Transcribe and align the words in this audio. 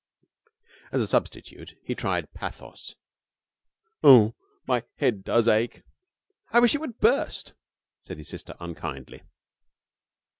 As 0.91 0.99
a 0.99 1.05
substitute 1.05 1.75
he 1.83 1.93
tried 1.93 2.33
pathos. 2.33 2.95
'Oo 4.03 4.09
oo, 4.29 4.35
my 4.65 4.83
head 4.95 5.23
does 5.23 5.47
ache!' 5.47 5.83
'I 6.51 6.59
wish 6.61 6.73
it 6.73 6.81
would 6.81 6.97
burst,' 6.99 7.53
said 8.01 8.17
his 8.17 8.29
sister, 8.29 8.55
unkindly. 8.59 9.21